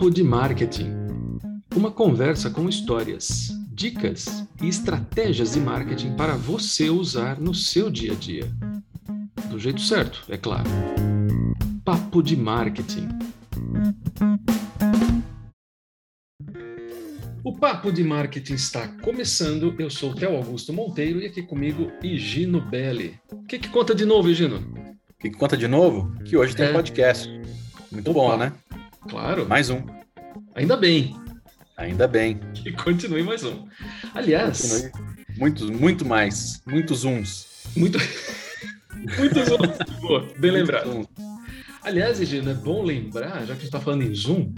[0.00, 0.90] Papo de Marketing.
[1.76, 8.12] Uma conversa com histórias, dicas e estratégias de marketing para você usar no seu dia
[8.12, 8.50] a dia.
[9.50, 10.64] Do jeito certo, é claro.
[11.84, 13.08] Papo de Marketing.
[17.44, 19.74] O Papo de Marketing está começando.
[19.78, 23.18] Eu sou o Theo Augusto Monteiro e aqui comigo Higino Belli.
[23.30, 24.56] O que, que conta de novo, Higino?
[24.56, 26.10] O que, que conta de novo?
[26.24, 26.72] Que hoje tem É.
[26.72, 27.28] podcast.
[27.92, 28.18] Muito Opa.
[28.20, 28.50] bom, né?
[29.08, 29.46] Claro.
[29.48, 29.82] Mais um.
[30.54, 31.14] Ainda bem
[31.76, 32.38] Ainda bem.
[32.54, 33.66] que continue mais um.
[34.14, 35.10] Aliás, Continue.
[35.38, 36.60] Muitos, muito mais.
[36.66, 37.64] Muitos uns.
[37.74, 37.98] muito...
[39.18, 39.78] muitos outros.
[40.00, 40.90] Boa, bem lembrado.
[40.90, 41.06] Uns.
[41.82, 44.52] Aliás, Regina, é bom lembrar, já que a gente está falando em Zoom,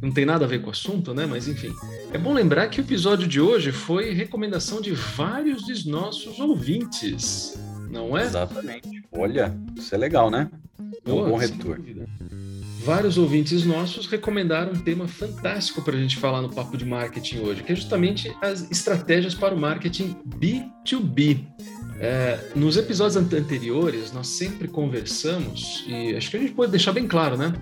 [0.00, 1.26] não tem nada a ver com o assunto, né?
[1.26, 1.74] Mas enfim,
[2.12, 7.58] é bom lembrar que o episódio de hoje foi recomendação de vários dos nossos ouvintes,
[7.90, 8.22] não é?
[8.22, 8.88] Exatamente.
[9.10, 10.48] Olha, isso é legal, né?
[10.78, 11.76] É um Boa, bom retorno.
[11.82, 12.08] dúvida.
[12.82, 17.40] Vários ouvintes nossos recomendaram um tema fantástico para a gente falar no Papo de Marketing
[17.40, 21.44] hoje, que é justamente as estratégias para o marketing B2B.
[21.98, 26.92] É, nos episódios ante- anteriores, nós sempre conversamos, e acho que a gente pode deixar
[26.92, 27.52] bem claro, né?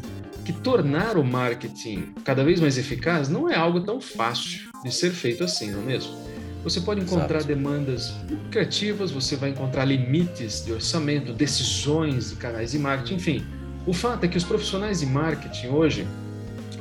[0.45, 5.11] Que tornar o marketing cada vez mais eficaz não é algo tão fácil de ser
[5.11, 6.17] feito assim, não é mesmo?
[6.63, 7.47] Você pode encontrar Exato.
[7.47, 8.15] demandas
[8.53, 13.45] criativas, você vai encontrar limites de orçamento, decisões de canais de marketing, enfim.
[13.89, 16.07] O fato é que os profissionais de marketing hoje,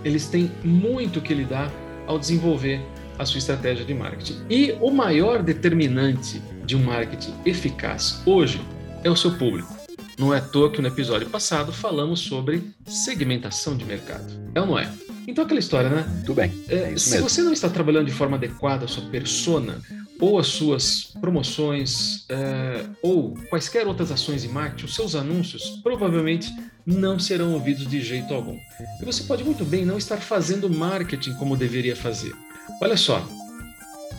[0.04, 1.72] eles têm muito que lidar
[2.06, 2.82] ao desenvolver
[3.18, 4.42] a sua estratégia de marketing.
[4.50, 8.60] E o maior determinante de um marketing eficaz hoje
[9.06, 9.74] é o seu público.
[10.20, 14.26] Não é à toa que no episódio passado falamos sobre segmentação de mercado.
[14.54, 14.92] É ou não é?
[15.26, 16.06] Então aquela história, né?
[16.10, 16.52] Muito bem.
[16.68, 17.30] É, É se mesmo.
[17.30, 19.80] você não está trabalhando de forma adequada a sua persona,
[20.20, 26.52] ou as suas promoções, é, ou quaisquer outras ações de marketing, os seus anúncios provavelmente
[26.88, 28.58] não serão ouvidos de jeito algum.
[29.02, 32.34] E você pode muito bem não estar fazendo marketing como deveria fazer.
[32.82, 33.28] Olha só,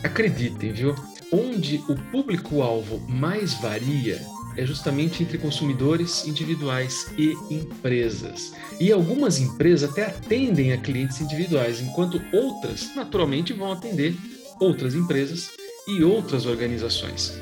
[0.05, 0.95] acreditem, viu?
[1.33, 4.21] Onde o público-alvo mais varia
[4.57, 8.53] é justamente entre consumidores individuais e empresas.
[8.79, 14.15] E algumas empresas até atendem a clientes individuais, enquanto outras, naturalmente, vão atender
[14.61, 15.51] outras empresas
[15.87, 17.41] e outras organizações.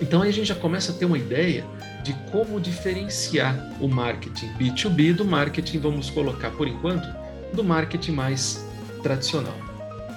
[0.00, 1.64] Então aí a gente já começa a ter uma ideia
[2.04, 7.08] de como diferenciar o marketing B2B do marketing, vamos colocar por enquanto,
[7.54, 8.64] do marketing mais
[9.02, 9.56] tradicional.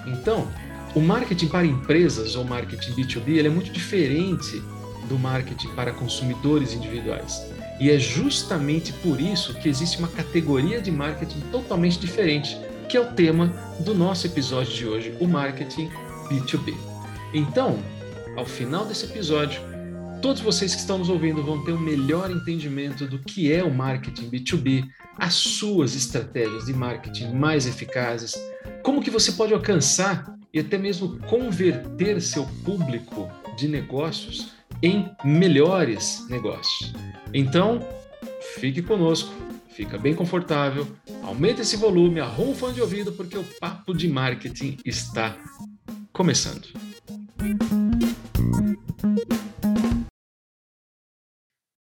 [0.05, 0.47] Então,
[0.93, 4.61] o marketing para empresas ou marketing B2B ele é muito diferente
[5.07, 7.49] do marketing para consumidores individuais.
[7.79, 12.57] E é justamente por isso que existe uma categoria de marketing totalmente diferente,
[12.89, 15.89] que é o tema do nosso episódio de hoje, o marketing
[16.29, 16.73] B2B.
[17.33, 17.79] Então,
[18.35, 19.61] ao final desse episódio,
[20.21, 23.73] todos vocês que estão nos ouvindo vão ter um melhor entendimento do que é o
[23.73, 28.35] marketing B2B, as suas estratégias de marketing mais eficazes,
[28.83, 36.25] como que você pode alcançar e até mesmo converter seu público de negócios em melhores
[36.29, 36.93] negócios.
[37.33, 37.79] Então,
[38.55, 39.33] fique conosco,
[39.69, 40.87] fica bem confortável,
[41.23, 45.37] aumente esse volume, arruma um fone de ouvido, porque o papo de marketing está
[46.13, 46.67] começando.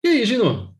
[0.04, 0.76] E aí, Gino?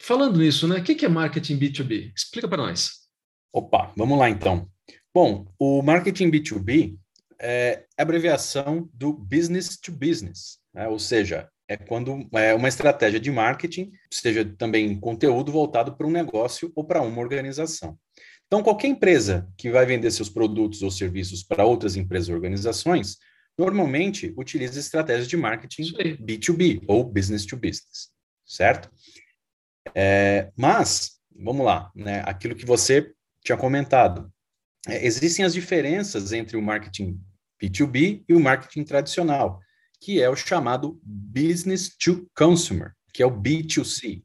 [0.00, 0.78] Falando nisso, né?
[0.78, 2.12] O que é marketing B2B?
[2.14, 3.06] Explica para nós.
[3.52, 4.68] Opa, vamos lá então.
[5.14, 6.98] Bom, o marketing B2B
[7.40, 10.88] é abreviação do business to business, né?
[10.88, 16.10] ou seja, é quando é uma estratégia de marketing, seja também conteúdo voltado para um
[16.10, 17.98] negócio ou para uma organização.
[18.46, 23.16] Então, qualquer empresa que vai vender seus produtos ou serviços para outras empresas ou organizações,
[23.58, 26.16] normalmente utiliza estratégias de marketing Isso aí.
[26.16, 28.10] B2B ou business to business,
[28.46, 28.90] certo?
[29.94, 33.12] É, mas, vamos lá, né, aquilo que você
[33.44, 34.32] tinha comentado,
[34.86, 37.20] é, existem as diferenças entre o marketing
[37.62, 39.60] B2B e o marketing tradicional,
[40.00, 44.22] que é o chamado business to consumer, que é o B2C.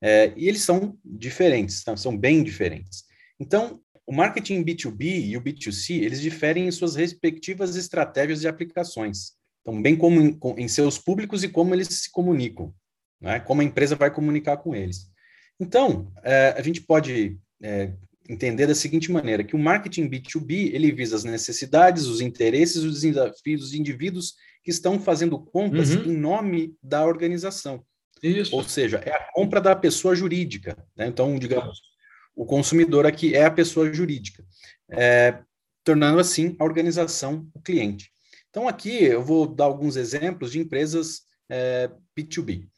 [0.00, 1.96] É, e eles são diferentes, tá?
[1.96, 3.04] são bem diferentes.
[3.40, 9.32] Então, o marketing B2B e o B2C, eles diferem em suas respectivas estratégias de aplicações.
[9.60, 12.72] Então, bem como em, em seus públicos e como eles se comunicam,
[13.20, 13.40] né?
[13.40, 15.10] como a empresa vai comunicar com eles.
[15.60, 17.92] Então, é, a gente pode é,
[18.28, 23.00] entender da seguinte maneira, que o marketing B2B, ele visa as necessidades, os interesses, os
[23.00, 26.04] desafios dos indivíduos que estão fazendo compras Uhum.
[26.04, 27.82] em nome da organização.
[28.22, 28.54] Isso.
[28.54, 30.76] Ou seja, é a compra da pessoa jurídica.
[30.96, 31.06] né?
[31.06, 31.80] Então, digamos,
[32.36, 34.44] o consumidor aqui é a pessoa jurídica,
[34.90, 35.38] é,
[35.82, 38.10] tornando assim a organização o cliente.
[38.50, 42.68] Então, aqui eu vou dar alguns exemplos de empresas é, B2B.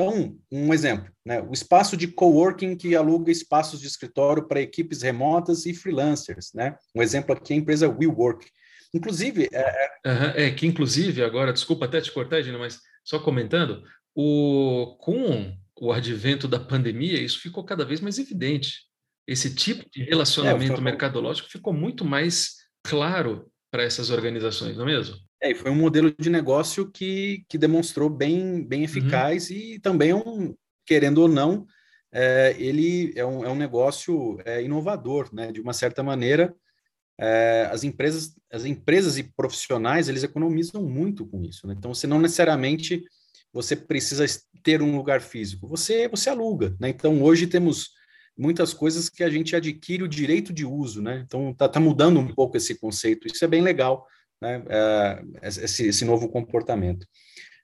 [0.00, 1.42] Então, um exemplo, né?
[1.42, 6.52] o espaço de coworking que aluga espaços de escritório para equipes remotas e freelancers.
[6.54, 6.74] Né?
[6.96, 8.46] Um exemplo aqui é a empresa WeWork.
[8.94, 9.48] Inclusive...
[9.52, 10.46] É, é...
[10.46, 13.82] é que, inclusive, agora, desculpa até te cortar, Gina, mas só comentando,
[14.14, 18.86] o, com o advento da pandemia, isso ficou cada vez mais evidente.
[19.26, 24.92] Esse tipo de relacionamento é, mercadológico ficou muito mais claro para essas organizações, não é
[24.92, 25.16] mesmo?
[25.42, 28.84] É, foi um modelo de negócio que, que demonstrou bem, bem uhum.
[28.84, 29.56] eficaz uhum.
[29.56, 30.54] e também, é um,
[30.84, 31.66] querendo ou não,
[32.12, 35.52] é, ele é um, é um negócio é, inovador, né?
[35.52, 36.54] De uma certa maneira,
[37.18, 41.74] é, as empresas, as empresas e profissionais, eles economizam muito com isso, né?
[41.76, 43.02] Então, você não necessariamente
[43.52, 44.24] você precisa
[44.62, 46.88] ter um lugar físico, você, você aluga, né?
[46.88, 47.90] Então, hoje temos
[48.36, 51.22] muitas coisas que a gente adquire o direito de uso, né?
[51.26, 54.06] Então, tá, tá mudando um pouco esse conceito, isso é bem legal,
[54.40, 54.62] né?
[54.68, 57.06] É, esse, esse novo comportamento.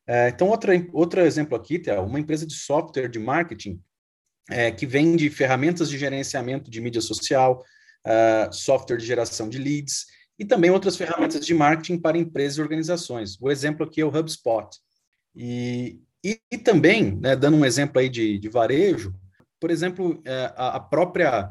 [0.07, 3.81] É, então, outra, outro exemplo aqui, é uma empresa de software de marketing
[4.51, 7.65] é, que vende ferramentas de gerenciamento de mídia social,
[8.53, 10.07] software de geração de leads
[10.39, 13.37] e também outras ferramentas de marketing para empresas e organizações.
[13.41, 14.69] O exemplo aqui é o HubSpot.
[15.35, 19.15] E, e, e também, né, dando um exemplo aí de, de varejo,
[19.61, 21.51] por exemplo, é, a, a própria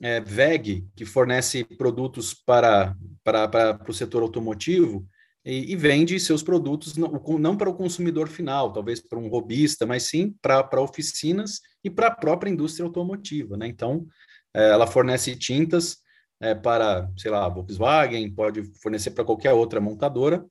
[0.00, 2.94] é, VEG, que fornece produtos para,
[3.32, 5.06] para, o setor automotivo,
[5.44, 9.86] e, e, vende seus produtos não, não, para o consumidor final, talvez para um robista,
[9.86, 13.56] mas sim para, oficinas e para a própria indústria automotiva.
[13.56, 13.68] Né?
[13.68, 14.06] Então,
[14.52, 15.98] é, ela fornece tintas
[16.40, 20.44] é, para, sei lá, Volkswagen, pode fornecer para qualquer outra montadora,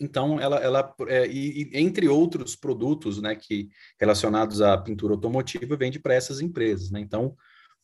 [0.00, 3.68] então, ela, ela é, e, e, entre outros produtos, né, que
[4.00, 7.00] relacionados à pintura automotiva, vende para essas empresas, né?
[7.00, 7.36] Então, o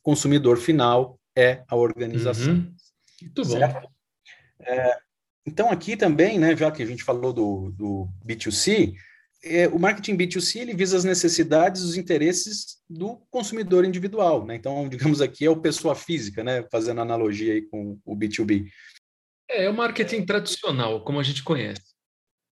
[0.03, 2.55] consumidor final é a organização.
[2.55, 2.75] Uhum.
[3.21, 3.89] Muito certo?
[4.61, 4.97] É,
[5.47, 8.95] então, aqui também, né, já que a gente falou do, do B2C,
[9.45, 14.57] é, o marketing B2C ele visa as necessidades, os interesses do consumidor individual, né?
[14.57, 16.67] Então, digamos aqui é o pessoa física, né?
[16.71, 18.67] Fazendo analogia aí com o B2B.
[19.49, 21.97] É, é o marketing tradicional, como a gente conhece.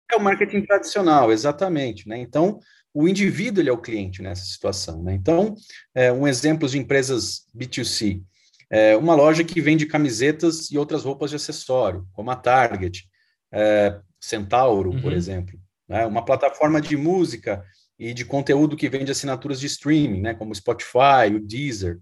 [0.09, 2.07] É o marketing tradicional, exatamente.
[2.07, 2.17] Né?
[2.17, 2.59] Então,
[2.93, 5.03] o indivíduo ele é o cliente nessa situação.
[5.03, 5.13] Né?
[5.13, 5.53] Então,
[5.93, 8.23] é, um exemplo de empresas B2C.
[8.69, 13.07] É uma loja que vende camisetas e outras roupas de acessório, como a Target,
[13.51, 15.01] é, Centauro, uhum.
[15.01, 15.57] por exemplo.
[15.87, 16.05] Né?
[16.05, 17.63] Uma plataforma de música
[17.97, 20.33] e de conteúdo que vende assinaturas de streaming, né?
[20.33, 21.99] como o Spotify, o Deezer.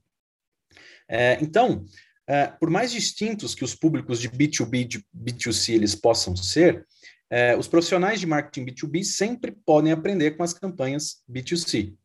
[1.08, 1.86] É, então,
[2.28, 6.86] é, por mais distintos que os públicos de B2B e de B2C eles possam ser,
[7.30, 11.96] é, os profissionais de marketing B2B sempre podem aprender com as campanhas B2C.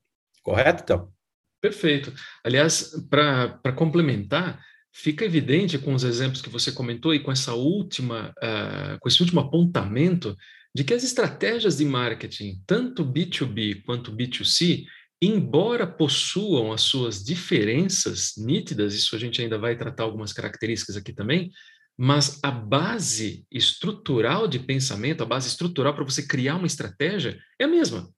[0.43, 1.13] Correto, então?
[1.61, 2.13] Perfeito.
[2.43, 4.61] Aliás, para complementar,
[4.93, 9.21] fica evidente com os exemplos que você comentou e com essa última, uh, com esse
[9.21, 10.37] último apontamento
[10.75, 14.85] de que as estratégias de marketing, tanto B2B quanto B2C,
[15.21, 21.13] embora possuam as suas diferenças nítidas, isso a gente ainda vai tratar algumas características aqui
[21.13, 21.51] também,
[21.99, 27.65] mas a base estrutural de pensamento, a base estrutural para você criar uma estratégia é
[27.65, 28.09] a mesma.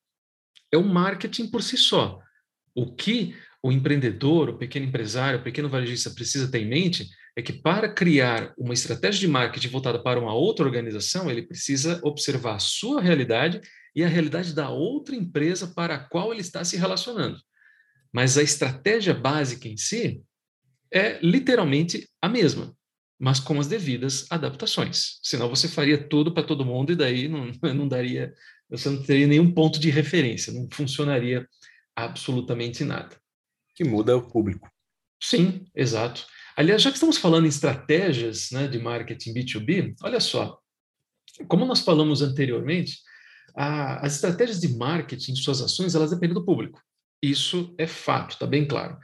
[0.71, 2.21] É o marketing por si só.
[2.75, 7.43] O que o empreendedor, o pequeno empresário, o pequeno varejista precisa ter em mente é
[7.43, 12.57] que para criar uma estratégia de marketing voltada para uma outra organização, ele precisa observar
[12.57, 13.61] a sua realidade
[13.95, 17.39] e a realidade da outra empresa para a qual ele está se relacionando.
[18.13, 20.23] Mas a estratégia básica em si
[20.91, 22.75] é literalmente a mesma
[23.23, 25.21] mas com as devidas adaptações.
[25.23, 28.35] Senão você faria tudo para todo mundo e daí não, não daria,
[28.69, 31.47] você não teria nenhum ponto de referência, não funcionaria
[31.97, 33.17] absolutamente nada.
[33.75, 34.71] Que muda o público.
[35.23, 36.27] Sim, exato.
[36.57, 40.59] Aliás, já que estamos falando em estratégias né, de marketing B2B, olha só,
[41.49, 42.99] como nós falamos anteriormente,
[43.55, 46.81] a, as estratégias de marketing, suas ações, elas dependem do público.
[47.23, 48.99] Isso é fato, está bem claro.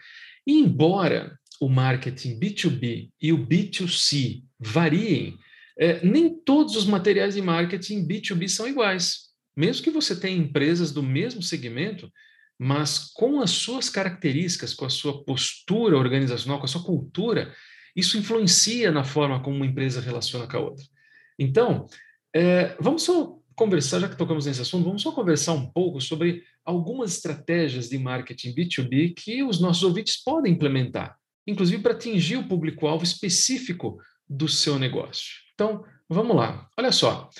[0.46, 5.38] E embora o marketing B2B e o B2C variem,
[5.78, 9.28] é, nem todos os materiais de marketing B2B são iguais.
[9.56, 12.10] Mesmo que você tenha empresas do mesmo segmento,
[12.58, 17.54] mas com as suas características, com a sua postura organizacional, com a sua cultura,
[17.94, 20.84] isso influencia na forma como uma empresa relaciona com a outra.
[21.38, 21.86] Então,
[22.34, 26.42] é, vamos só conversar, já que tocamos nesse assunto, vamos só conversar um pouco sobre
[26.64, 31.16] algumas estratégias de marketing B2B que os nossos ouvintes podem implementar
[31.48, 33.98] inclusive para atingir o público-alvo específico
[34.28, 35.32] do seu negócio.
[35.54, 36.68] Então, vamos lá.
[36.76, 37.30] Olha só.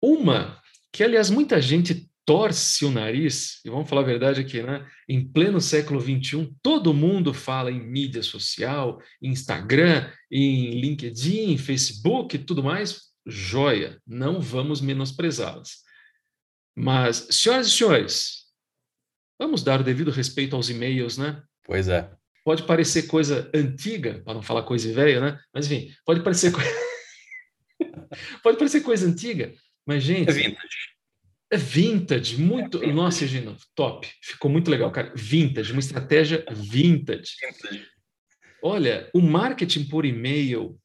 [0.00, 4.86] Uma que, aliás, muita gente torce o nariz, e vamos falar a verdade aqui, né?
[5.08, 12.36] Em pleno século XXI, todo mundo fala em mídia social, em Instagram, em LinkedIn, Facebook
[12.36, 13.12] e tudo mais.
[13.26, 15.82] Joia, não vamos menosprezá-las.
[16.74, 18.42] Mas, senhoras e senhores,
[19.42, 21.42] Vamos dar o devido respeito aos e-mails, né?
[21.64, 22.08] Pois é.
[22.44, 25.40] Pode parecer coisa antiga, para não falar coisa velha, né?
[25.52, 26.70] Mas enfim, pode parecer coisa.
[28.40, 29.52] pode parecer coisa antiga,
[29.84, 30.30] mas, gente.
[30.30, 30.92] É vintage.
[31.52, 32.78] É vintage, muito.
[32.78, 32.96] É vintage.
[32.96, 34.08] Nossa, Gino, top.
[34.22, 35.12] Ficou muito legal, cara.
[35.14, 37.32] Vintage, uma estratégia vintage.
[37.38, 37.86] vintage.
[38.62, 40.80] Olha, o marketing por e-mail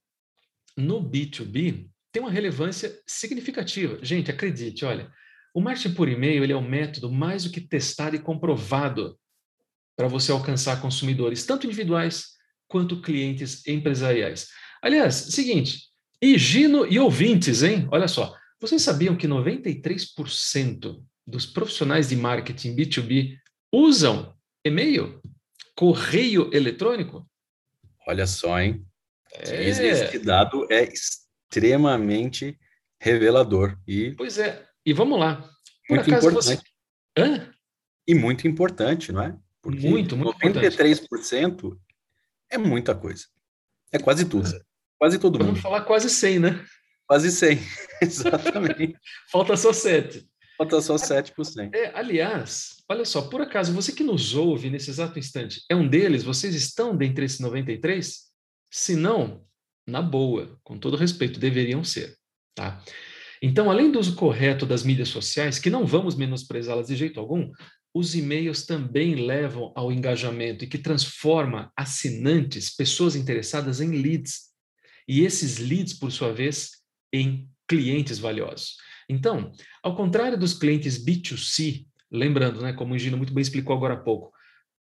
[0.75, 3.97] no B2B tem uma relevância significativa.
[4.03, 5.09] Gente, acredite, olha,
[5.53, 9.17] o marketing por e-mail ele é um método mais do que testado e comprovado
[9.95, 12.36] para você alcançar consumidores, tanto individuais
[12.67, 14.50] quanto clientes empresariais.
[14.81, 15.83] Aliás, seguinte,
[16.21, 17.88] e Gino e ouvintes, hein?
[17.89, 23.38] Olha só, vocês sabiam que 93% dos profissionais de marketing B2B
[23.72, 24.36] usam
[24.66, 25.22] e-mail,
[25.76, 27.28] correio eletrônico?
[28.08, 28.86] Olha só, hein?
[29.34, 29.70] É...
[29.70, 32.58] Esse dado é extremamente
[33.00, 33.78] revelador.
[33.88, 34.12] E...
[34.16, 34.66] Pois é.
[34.86, 35.42] E vamos lá.
[35.88, 36.64] Por muito acaso importante.
[37.18, 37.22] Você...
[37.22, 37.52] Hã?
[38.08, 39.38] E muito importante, não é?
[39.62, 41.78] Porque muito, muito 93% importante.
[42.50, 43.26] é muita coisa.
[43.92, 44.50] É quase tudo.
[44.98, 45.62] Quase todo Vamos mundo.
[45.62, 46.66] Vamos falar quase 100, né?
[47.08, 47.60] Quase 100,
[48.02, 48.96] exatamente.
[49.32, 50.28] Falta só 7.
[50.58, 51.74] Falta só 7%.
[51.74, 55.88] É, aliás, olha só, por acaso, você que nos ouve nesse exato instante, é um
[55.88, 56.24] deles?
[56.24, 58.26] Vocês estão dentre esses 93?
[58.72, 59.46] Se não,
[59.88, 62.18] na boa, com todo respeito, deveriam ser,
[62.56, 62.84] tá?
[63.42, 67.52] Então, além do uso correto das mídias sociais, que não vamos menosprezá-las de jeito algum,
[67.94, 74.48] os e-mails também levam ao engajamento e que transforma assinantes, pessoas interessadas em leads.
[75.08, 76.76] E esses leads, por sua vez,
[77.12, 78.78] em clientes valiosos.
[79.10, 79.52] Então,
[79.84, 83.98] ao contrário dos clientes B2C, lembrando, né, como o Gino muito bem explicou agora há
[83.98, 84.32] pouco,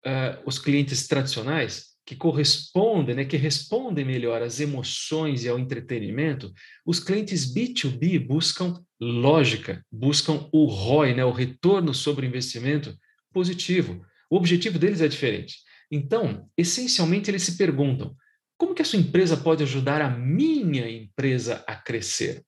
[0.06, 6.50] uh, os clientes tradicionais, que correspondem, né, que respondem melhor às emoções e ao entretenimento,
[6.86, 12.96] os clientes B2B buscam lógica, buscam o ROI, né, o retorno sobre investimento
[13.32, 14.02] positivo.
[14.30, 15.56] O objetivo deles é diferente.
[15.90, 18.14] Então, essencialmente, eles se perguntam:
[18.58, 22.44] como que a sua empresa pode ajudar a minha empresa a crescer?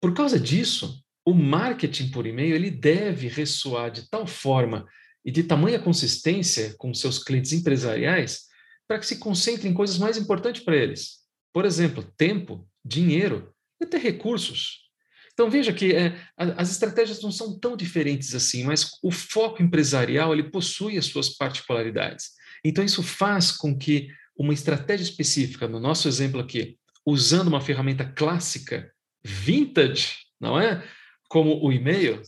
[0.00, 4.86] Por causa disso, o marketing por e-mail ele deve ressoar de tal forma
[5.24, 8.42] e de tamanha consistência com seus clientes empresariais
[8.86, 11.20] para que se concentre em coisas mais importantes para eles.
[11.54, 13.50] Por exemplo, tempo, dinheiro
[13.80, 14.84] e até recursos.
[15.32, 20.34] Então veja que é, as estratégias não são tão diferentes assim, mas o foco empresarial
[20.34, 22.32] ele possui as suas particularidades.
[22.62, 28.04] Então isso faz com que uma estratégia específica, no nosso exemplo aqui, usando uma ferramenta
[28.04, 30.82] clássica, vintage, não é?
[31.28, 32.20] Como o e-mail.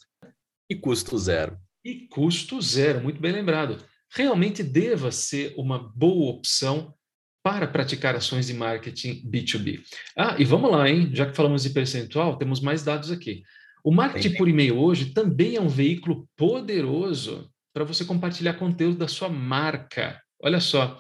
[0.69, 1.57] E custo zero.
[1.85, 3.85] E custo zero, muito bem lembrado
[4.17, 6.95] realmente deva ser uma boa opção
[7.43, 9.81] para praticar ações de marketing B2B.
[10.17, 11.11] Ah, e vamos lá, hein?
[11.13, 13.43] Já que falamos de percentual, temos mais dados aqui.
[13.85, 19.07] O marketing por e-mail hoje também é um veículo poderoso para você compartilhar conteúdo da
[19.07, 20.21] sua marca.
[20.43, 20.99] Olha só,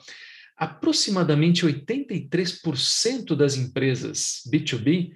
[0.56, 5.12] aproximadamente 83% das empresas B2B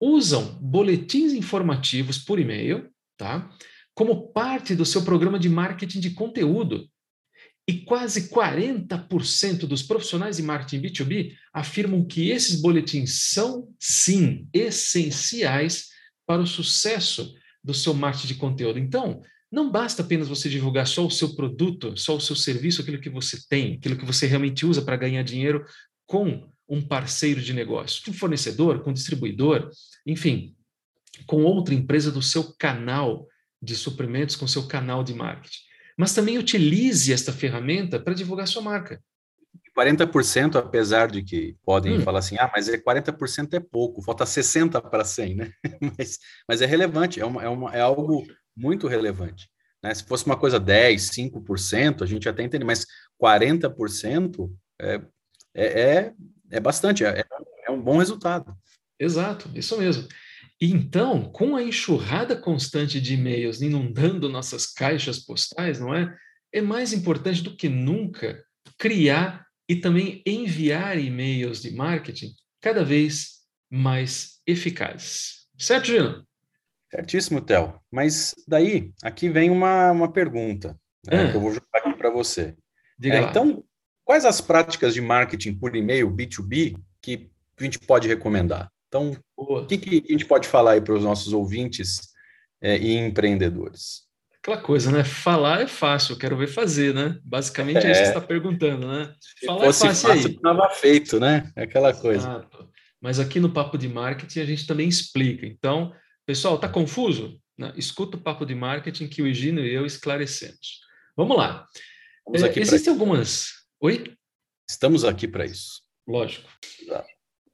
[0.00, 3.50] usam boletins informativos por e-mail, tá?
[3.94, 6.88] Como parte do seu programa de marketing de conteúdo.
[7.68, 15.88] E quase 40% dos profissionais de marketing B2B afirmam que esses boletins são, sim, essenciais
[16.24, 18.78] para o sucesso do seu marketing de conteúdo.
[18.78, 23.00] Então, não basta apenas você divulgar só o seu produto, só o seu serviço, aquilo
[23.00, 25.64] que você tem, aquilo que você realmente usa para ganhar dinheiro
[26.06, 29.70] com um parceiro de negócio, com fornecedor, com distribuidor,
[30.04, 30.56] enfim,
[31.26, 33.26] com outra empresa do seu canal
[33.62, 38.62] de suprimentos, com seu canal de marketing mas também utilize esta ferramenta para divulgar sua
[38.62, 39.00] marca.
[39.76, 42.00] 40%, apesar de que podem hum.
[42.02, 45.52] falar assim, ah, mas é 40% é pouco, falta 60 para 100, né?
[45.98, 48.26] mas, mas é relevante, é, uma, é, uma, é algo
[48.56, 49.48] muito relevante.
[49.82, 49.94] Né?
[49.94, 52.86] Se fosse uma coisa 10, 5%, a gente até entende, mas
[53.22, 55.00] 40% é,
[55.54, 56.12] é, é,
[56.50, 57.24] é bastante, é,
[57.66, 58.56] é um bom resultado.
[58.98, 60.08] Exato, isso mesmo.
[60.60, 66.16] Então, com a enxurrada constante de e-mails inundando nossas caixas postais, não é?
[66.52, 68.42] É mais importante do que nunca
[68.78, 75.46] criar e também enviar e-mails de marketing cada vez mais eficazes.
[75.58, 76.26] Certo, Gino?
[76.90, 77.80] Certíssimo, Theo.
[77.90, 81.30] Mas daí, aqui vem uma, uma pergunta né, ah.
[81.30, 82.54] que eu vou jogar aqui para você.
[82.98, 83.22] Diga é.
[83.22, 83.62] Então,
[84.04, 88.70] quais as práticas de marketing por e-mail B2B que a gente pode recomendar?
[88.88, 92.00] Então, o que, que, a gente pode falar aí para os nossos ouvintes
[92.62, 94.06] é, e empreendedores?
[94.40, 95.02] Aquela coisa, né?
[95.02, 97.18] Falar é fácil, quero ver fazer, né?
[97.24, 99.12] Basicamente é, é isso que você está perguntando, né?
[99.44, 100.20] Falar é fácil, fácil aí.
[100.20, 101.50] Estava feito, né?
[101.56, 102.28] É aquela coisa.
[102.28, 102.70] Exato.
[103.00, 105.44] Mas aqui no Papo de Marketing a gente também explica.
[105.46, 105.92] Então,
[106.26, 107.40] pessoal, está confuso?
[107.56, 107.72] Né?
[107.76, 110.80] Escuta o Papo de Marketing que o Egino e eu esclarecemos.
[111.16, 111.66] Vamos lá.
[112.34, 113.46] É, existem algumas.
[113.80, 114.12] Oi?
[114.68, 115.80] Estamos aqui para isso.
[116.06, 116.48] Lógico.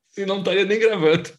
[0.08, 1.30] Se não estaria nem gravando.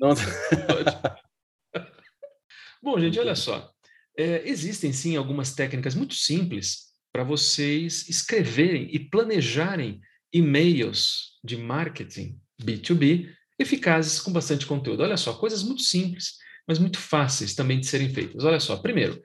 [0.00, 0.14] Não.
[2.82, 3.70] Bom, gente, olha só.
[4.16, 10.00] É, existem sim algumas técnicas muito simples para vocês escreverem e planejarem
[10.32, 15.02] e-mails de marketing B2B eficazes com bastante conteúdo.
[15.02, 18.44] Olha só, coisas muito simples, mas muito fáceis também de serem feitas.
[18.44, 19.20] Olha só, primeiro,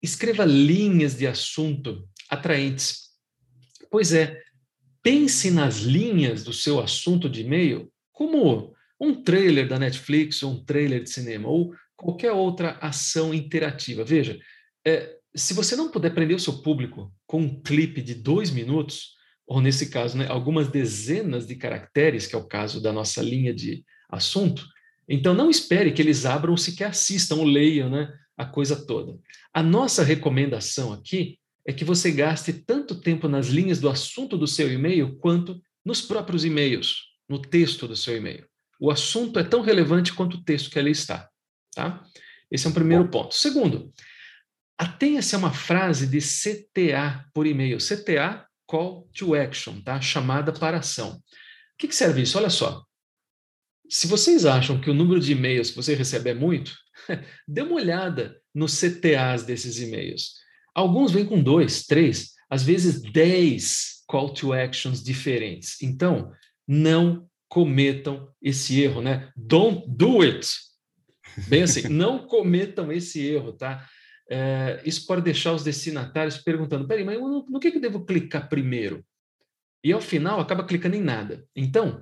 [0.00, 3.10] escreva linhas de assunto atraentes.
[3.90, 4.40] Pois é,
[5.02, 10.64] pense nas linhas do seu assunto de e-mail como um trailer da Netflix, ou um
[10.64, 14.04] trailer de cinema, ou qualquer outra ação interativa.
[14.04, 14.38] Veja,
[14.86, 19.14] é, se você não puder prender o seu público com um clipe de dois minutos,
[19.46, 23.52] ou nesse caso, né, algumas dezenas de caracteres, que é o caso da nossa linha
[23.52, 24.64] de assunto,
[25.12, 29.18] então não espere que eles abram sequer assistam ou leiam né, a coisa toda.
[29.52, 34.46] A nossa recomendação aqui é que você gaste tanto tempo nas linhas do assunto do
[34.46, 38.46] seu e-mail quanto nos próprios e-mails, no texto do seu e-mail.
[38.80, 41.28] O assunto é tão relevante quanto o texto que ali está.
[41.74, 42.04] Tá?
[42.50, 43.34] Esse é um primeiro ponto.
[43.34, 43.92] Segundo,
[44.78, 47.78] atenha-se a uma frase de CTA por e-mail.
[47.78, 50.00] CTA call to action, tá?
[50.00, 51.16] Chamada para ação.
[51.16, 51.22] O
[51.76, 52.38] que, que serve isso?
[52.38, 52.84] Olha só.
[53.90, 56.72] Se vocês acham que o número de e-mails que você recebe é muito,
[57.46, 60.34] dê uma olhada nos CTAs desses e-mails.
[60.74, 65.82] Alguns vêm com dois, três, às vezes dez call to actions diferentes.
[65.82, 66.32] Então,
[66.66, 69.30] não cometam esse erro, né?
[69.36, 70.46] Don't do it.
[71.48, 73.86] Bem assim, não cometam esse erro, tá?
[74.30, 78.04] é, isso pode deixar os destinatários perguntando: peraí, mas no, no que, que eu devo
[78.04, 79.04] clicar primeiro?
[79.82, 81.44] E ao final acaba clicando em nada.
[81.56, 82.00] Então,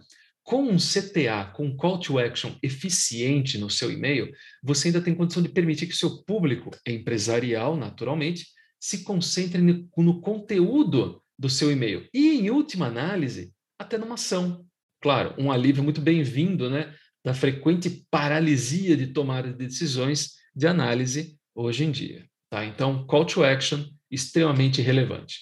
[0.49, 5.14] com um CTA, com um call to action eficiente no seu e-mail, você ainda tem
[5.14, 8.47] condição de permitir que o seu público empresarial, naturalmente,
[8.81, 12.09] se concentre no, no conteúdo do seu e-mail.
[12.14, 14.64] E, em última análise, até numa ação.
[15.02, 21.37] Claro, um alívio muito bem-vindo né, da frequente paralisia de tomada de decisões de análise
[21.54, 22.25] hoje em dia.
[22.49, 22.65] Tá?
[22.65, 25.41] Então, call to action, extremamente relevante.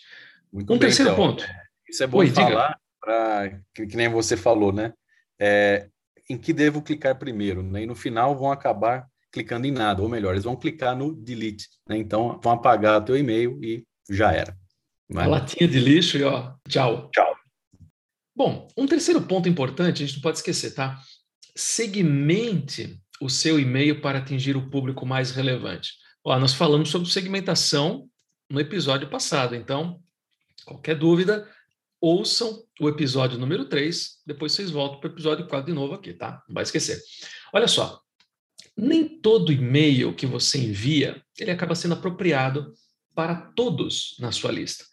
[0.53, 1.47] Muito um bem, terceiro então, ponto.
[1.88, 4.92] Isso é bom Oi, falar, pra, que, que, nem você falou, né?
[5.38, 5.88] É,
[6.29, 7.85] em que devo clicar primeiro, né?
[7.85, 11.69] E no final vão acabar clicando em nada, ou melhor, eles vão clicar no delete,
[11.88, 11.97] né?
[11.97, 14.57] Então vão apagar teu e-mail e já era.
[15.09, 15.27] Mas...
[15.27, 17.09] A latinha de lixo e ó, tchau.
[17.12, 17.37] Tchau.
[18.35, 21.01] Bom, um terceiro ponto importante, a gente não pode esquecer, tá?
[21.55, 25.92] Segmente o seu e-mail para atingir o público mais relevante.
[26.25, 28.09] Ó, nós falamos sobre segmentação
[28.51, 30.01] no episódio passado, então,
[30.64, 31.49] qualquer dúvida,
[32.00, 36.12] ouçam o episódio número 3, depois vocês voltam para o episódio 4 de novo aqui,
[36.12, 36.42] tá?
[36.48, 37.00] Não vai esquecer.
[37.52, 38.00] Olha só,
[38.76, 42.74] nem todo e-mail que você envia, ele acaba sendo apropriado
[43.14, 44.85] para todos na sua lista.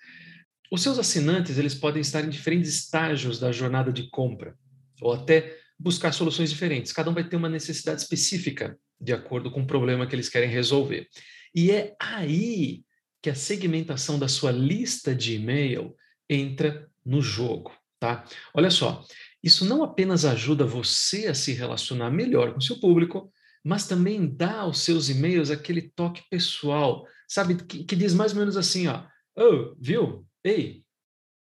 [0.71, 4.57] Os seus assinantes, eles podem estar em diferentes estágios da jornada de compra,
[5.01, 6.93] ou até buscar soluções diferentes.
[6.93, 10.49] Cada um vai ter uma necessidade específica de acordo com o problema que eles querem
[10.49, 11.07] resolver.
[11.53, 12.83] E é aí
[13.21, 15.95] que a segmentação da sua lista de e-mail
[16.29, 18.25] entra no jogo, tá?
[18.53, 19.05] Olha só,
[19.43, 23.31] isso não apenas ajuda você a se relacionar melhor com seu público,
[23.63, 27.55] mas também dá aos seus e-mails aquele toque pessoal, sabe?
[27.55, 29.03] Que, que diz mais ou menos assim, ó,
[29.37, 30.25] oh, viu?
[30.43, 30.83] Ei,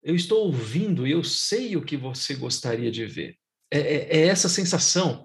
[0.04, 3.38] eu estou ouvindo e eu sei o que você gostaria de ver.
[3.72, 5.24] É, é, é essa sensação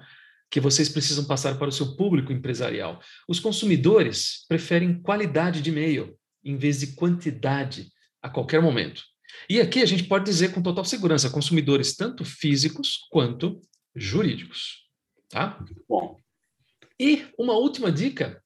[0.51, 3.01] que vocês precisam passar para o seu público empresarial.
[3.29, 7.89] Os consumidores preferem qualidade de e-mail em vez de quantidade
[8.23, 9.03] a qualquer momento.
[9.49, 13.61] E aqui a gente pode dizer com total segurança, consumidores tanto físicos quanto
[13.95, 14.85] jurídicos.
[15.29, 15.59] Tá?
[15.89, 16.21] Bom.
[16.99, 18.43] E uma última dica: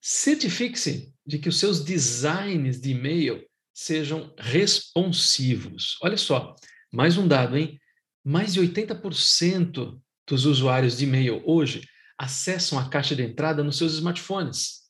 [0.00, 5.98] certifique-se de que os seus designs de e-mail sejam responsivos.
[6.02, 6.54] Olha só,
[6.92, 7.80] mais um dado, hein?
[8.24, 13.94] Mais de 80% dos usuários de e-mail hoje acessam a caixa de entrada nos seus
[13.94, 14.84] smartphones.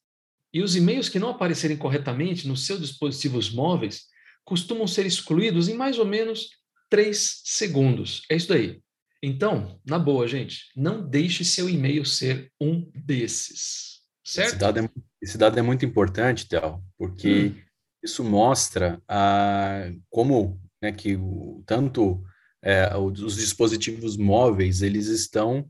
[0.53, 4.05] E os e-mails que não aparecerem corretamente nos seus dispositivos móveis
[4.45, 6.51] costumam ser excluídos em mais ou menos
[6.91, 8.23] três segundos.
[8.31, 8.81] É isso daí.
[9.23, 14.01] Então, na boa, gente, não deixe seu e-mail ser um desses.
[14.23, 14.49] Certo?
[14.49, 17.63] Esse dado é, esse dado é muito importante, Théo, porque hum.
[18.03, 22.23] isso mostra a, como né, que o, tanto
[22.63, 25.69] é, os dispositivos móveis, eles estão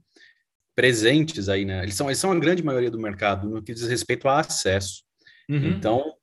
[0.77, 1.83] presentes aí, né?
[1.83, 5.03] Eles são, eles são a grande maioria do mercado no que diz respeito a acesso.
[5.49, 5.69] Uhum.
[5.69, 6.15] Então,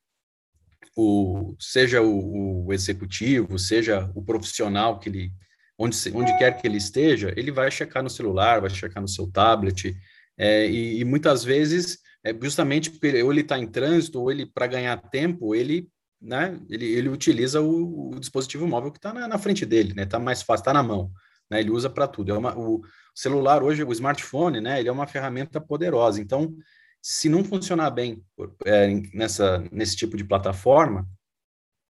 [0.96, 5.32] o, seja o, o, executivo, seja o profissional que ele,
[5.78, 9.30] onde, onde quer que ele esteja, ele vai checar no celular, vai checar no seu
[9.32, 9.96] tablet,
[10.38, 12.92] é, e, e, muitas vezes, é, justamente
[13.24, 15.90] ou ele está em trânsito, ou ele, para ganhar tempo, ele
[16.22, 20.04] né, ele, ele utiliza o, o dispositivo móvel que está na, na, frente dele, né,
[20.04, 21.12] está mais fácil, está na mão,
[21.50, 22.32] né, ele usa para tudo.
[22.32, 22.82] É uma, o
[23.16, 26.22] celular hoje, o smartphone, né, ele é uma ferramenta poderosa.
[26.22, 26.56] Então,
[27.02, 28.24] se não funcionar bem
[28.66, 31.08] é, nessa, nesse tipo de plataforma,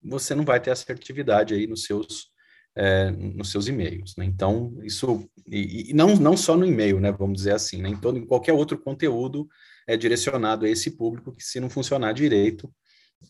[0.03, 2.33] você não vai ter assertividade aí nos seus
[2.77, 4.25] é, nos seus e-mails, né?
[4.25, 7.11] Então, isso, e, e, não, não só no e-mail, né?
[7.11, 7.87] Vamos dizer assim, né?
[7.89, 9.47] Em todo, em qualquer outro conteúdo
[9.87, 12.69] é direcionado a esse público que se não funcionar direito,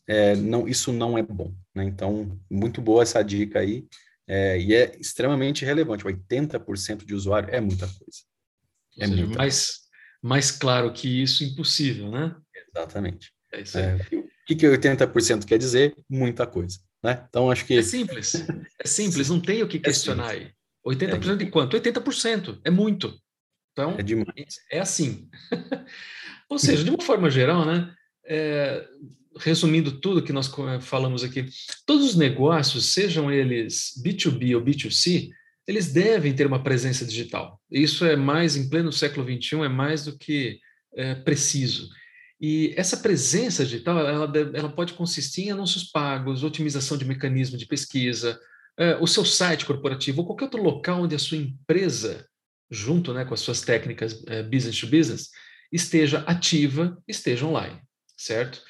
[0.08, 1.84] é, não, isso não é bom, né?
[1.84, 3.86] Então, muito boa essa dica aí,
[4.28, 8.22] é, e é extremamente relevante, 80% de usuário é muita coisa.
[8.98, 9.85] É seja, muita mais, coisa.
[10.26, 12.36] Mais claro que isso, impossível, né?
[12.76, 13.32] Exatamente.
[13.54, 13.84] É isso aí.
[13.84, 15.96] É, o que, que 80% quer dizer?
[16.10, 16.80] Muita coisa.
[17.04, 17.24] Né?
[17.30, 17.78] Então, acho que.
[17.78, 18.34] É simples.
[18.84, 20.52] É simples, não tem o que é questionar aí.
[20.84, 21.36] 80% é.
[21.36, 21.78] de quanto?
[21.80, 22.60] 80%.
[22.64, 23.16] É muito.
[23.72, 24.60] Então, é, demais.
[24.72, 25.30] é assim.
[26.50, 27.94] Ou seja, de uma forma geral, né?
[28.26, 28.84] É,
[29.38, 30.50] resumindo tudo que nós
[30.82, 31.46] falamos aqui,
[31.86, 35.30] todos os negócios, sejam eles B2B ou B2C,
[35.68, 37.60] eles devem ter uma presença digital.
[37.72, 40.60] Isso é mais, em pleno século XXI, é mais do que
[40.96, 41.90] é, preciso.
[42.40, 47.66] E essa presença digital, ela, ela pode consistir em anúncios pagos, otimização de mecanismo de
[47.66, 48.40] pesquisa,
[48.78, 52.28] é, o seu site corporativo ou qualquer outro local onde a sua empresa,
[52.70, 55.30] junto né, com as suas técnicas é, business to business,
[55.72, 57.80] esteja ativa, esteja online,
[58.18, 58.62] certo?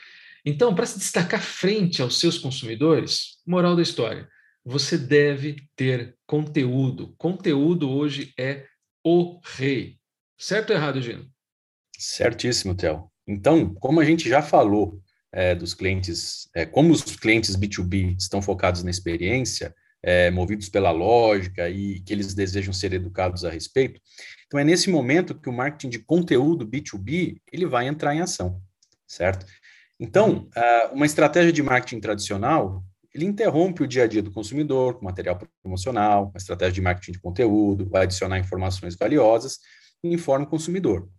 [0.45, 4.29] Então, para se destacar frente aos seus consumidores, moral da história,
[4.65, 7.13] você deve ter conteúdo.
[7.17, 8.65] Conteúdo hoje é
[9.03, 9.99] o rei.
[10.37, 11.29] Certo ou errado, Gino?
[11.97, 13.09] Certíssimo, Theo.
[13.27, 14.99] Então, como a gente já falou
[15.31, 20.91] é, dos clientes, é, como os clientes B2B estão focados na experiência, é, movidos pela
[20.91, 23.99] lógica e que eles desejam ser educados a respeito,
[24.45, 28.61] então é nesse momento que o marketing de conteúdo B2B ele vai entrar em ação,
[29.07, 29.45] certo?
[29.99, 32.83] Então, uh, uma estratégia de marketing tradicional
[33.15, 37.13] ele interrompe o dia a dia do consumidor com material promocional, uma estratégia de marketing
[37.13, 39.59] de conteúdo, vai adicionar informações valiosas
[40.03, 41.09] e informa o consumidor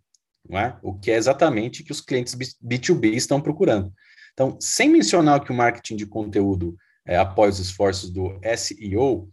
[0.49, 0.77] não é?
[0.81, 3.93] o que é exatamente que os clientes B2B estão procurando.
[4.33, 9.29] Então, sem mencionar que o marketing de conteúdo é, os esforços do SEO,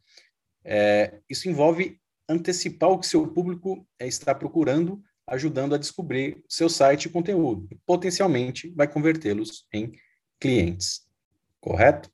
[0.65, 6.69] é, isso envolve antecipar o que seu público é, está procurando, ajudando a descobrir seu
[6.69, 9.93] site e conteúdo, e potencialmente vai convertê-los em
[10.41, 11.03] clientes.
[11.61, 12.11] Correto?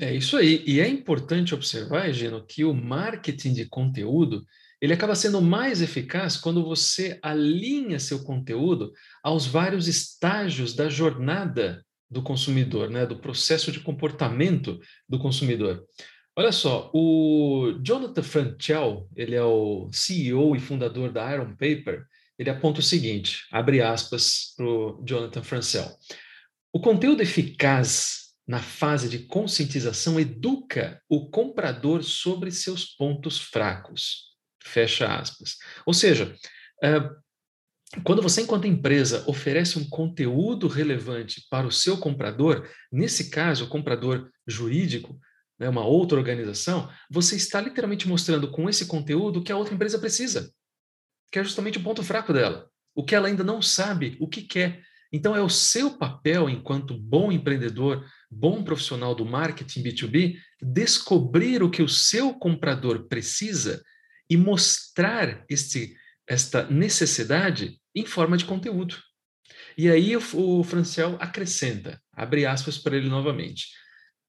[0.00, 0.64] É isso aí.
[0.66, 4.46] E é importante observar, Gino, que o marketing de conteúdo
[4.80, 11.84] ele acaba sendo mais eficaz quando você alinha seu conteúdo aos vários estágios da jornada
[12.08, 15.84] do consumidor, né, do processo de comportamento do consumidor.
[16.34, 22.06] Olha só, o Jonathan Franchel, ele é o CEO e fundador da Iron Paper,
[22.38, 25.90] ele aponta o seguinte, abre aspas para o Jonathan Franchel.
[26.72, 28.19] O conteúdo eficaz
[28.50, 34.36] na fase de conscientização educa o comprador sobre seus pontos fracos.
[34.60, 35.56] Fecha aspas.
[35.86, 36.34] Ou seja,
[38.02, 43.68] quando você, enquanto empresa, oferece um conteúdo relevante para o seu comprador, nesse caso, o
[43.68, 45.16] comprador jurídico,
[45.56, 49.74] né, uma outra organização, você está literalmente mostrando com esse conteúdo o que a outra
[49.74, 50.52] empresa precisa,
[51.30, 54.42] que é justamente o ponto fraco dela, o que ela ainda não sabe o que
[54.42, 54.82] quer.
[55.12, 61.70] Então, é o seu papel, enquanto bom empreendedor, bom profissional do marketing B2B, descobrir o
[61.70, 63.82] que o seu comprador precisa
[64.28, 65.96] e mostrar este,
[66.26, 68.96] esta necessidade em forma de conteúdo.
[69.76, 73.68] E aí o, o Franciel acrescenta, abre aspas para ele novamente.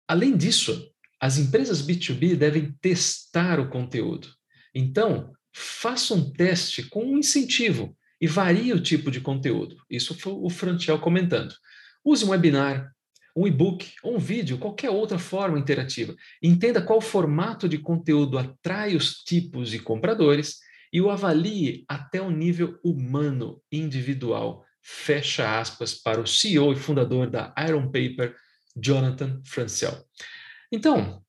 [0.08, 4.28] Além disso, as empresas B2B devem testar o conteúdo.
[4.74, 9.76] Então, faça um teste com um incentivo e varie o tipo de conteúdo.
[9.90, 11.56] Isso foi o Franciel comentando.
[12.06, 12.94] Use um webinar,
[13.36, 16.16] um e-book, um vídeo, qualquer outra forma interativa.
[16.42, 20.60] Entenda qual formato de conteúdo atrai os tipos de compradores
[20.94, 24.64] e o avalie até o nível humano, individual.
[24.84, 28.36] Fecha aspas para o CEO e fundador da Iron Paper,
[28.76, 30.06] Jonathan Francel.
[30.72, 31.24] Então,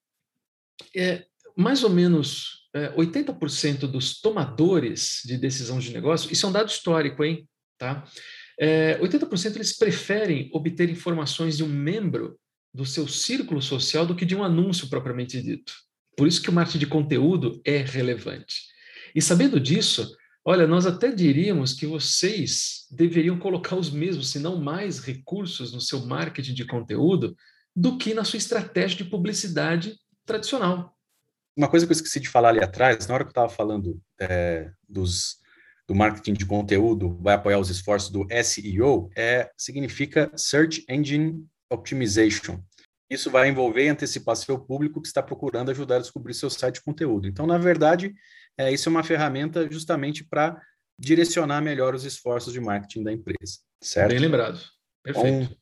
[0.95, 1.25] é,
[1.57, 7.23] mais ou menos 80% dos tomadores de decisão de negócio, isso é um dado histórico,
[7.23, 7.47] hein?
[7.79, 8.05] Tá?
[8.59, 12.39] É, 80% eles preferem obter informações de um membro
[12.73, 15.75] do seu círculo social do que de um anúncio propriamente dito.
[16.17, 18.63] Por isso que o marketing de conteúdo é relevante.
[19.15, 24.57] E sabendo disso, olha, nós até diríamos que vocês deveriam colocar os mesmos, se não
[24.57, 27.37] mais, recursos no seu marketing de conteúdo
[27.75, 30.97] do que na sua estratégia de publicidade tradicional.
[31.57, 34.01] Uma coisa que eu esqueci de falar ali atrás, na hora que eu estava falando
[34.21, 35.43] é, dos
[35.87, 42.61] do marketing de conteúdo vai apoiar os esforços do SEO é, significa Search Engine Optimization.
[43.11, 46.83] Isso vai envolver antecipar seu público que está procurando ajudar a descobrir seu site de
[46.83, 47.29] conteúdo.
[47.29, 48.15] Então, na verdade,
[48.57, 50.59] é, isso é uma ferramenta justamente para
[50.99, 54.11] direcionar melhor os esforços de marketing da empresa, certo?
[54.11, 54.61] Bem lembrado.
[55.03, 55.45] Perfeito.
[55.45, 55.57] Então,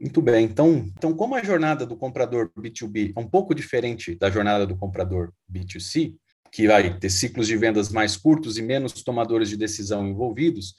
[0.00, 0.44] muito bem.
[0.46, 4.76] Então, então, como a jornada do comprador B2B é um pouco diferente da jornada do
[4.76, 6.14] comprador B2C,
[6.50, 10.74] que vai ter ciclos de vendas mais curtos e menos tomadores de decisão envolvidos,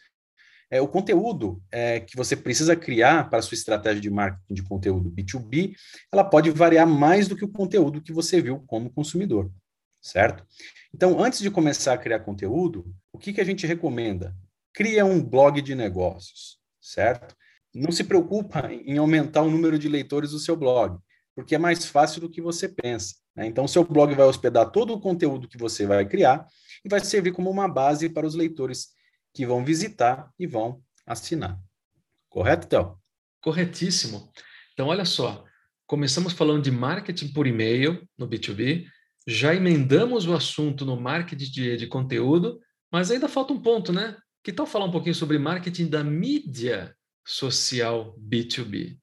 [0.70, 4.64] é, o conteúdo é, que você precisa criar para a sua estratégia de marketing de
[4.64, 5.74] conteúdo B2B,
[6.12, 9.52] ela pode variar mais do que o conteúdo que você viu como consumidor,
[10.02, 10.46] certo?
[10.94, 14.34] Então, antes de começar a criar conteúdo, o que, que a gente recomenda?
[14.74, 17.36] Cria um blog de negócios, certo?
[17.74, 20.98] Não se preocupa em aumentar o número de leitores do seu blog,
[21.36, 23.16] porque é mais fácil do que você pensa.
[23.36, 23.48] Né?
[23.48, 26.46] Então, seu blog vai hospedar todo o conteúdo que você vai criar
[26.84, 28.90] e vai servir como uma base para os leitores
[29.34, 31.58] que vão visitar e vão assinar.
[32.30, 32.98] Correto, Théo?
[33.42, 34.32] Corretíssimo.
[34.74, 35.44] Então, olha só,
[35.88, 38.86] começamos falando de marketing por e-mail no B2B,
[39.28, 42.60] já emendamos o assunto no marketing de, de conteúdo,
[42.92, 44.18] mas ainda falta um ponto, né?
[44.44, 48.98] Que tal falar um pouquinho sobre marketing da mídia social B2B?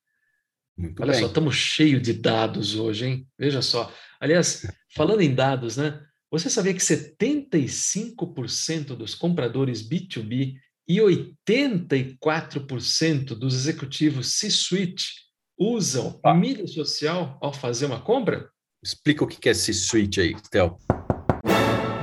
[0.76, 1.20] Muito Olha bem.
[1.20, 3.26] só, estamos cheios de dados hoje, hein?
[3.36, 3.92] Veja só.
[4.20, 6.00] Aliás, falando em dados, né?
[6.30, 15.06] Você sabia que 75% dos compradores B2B e 84% dos executivos C-suite
[15.58, 16.34] usam Opa.
[16.34, 18.50] mídia social ao fazer uma compra?
[18.82, 20.76] Explica o que é C-suite aí, Theo.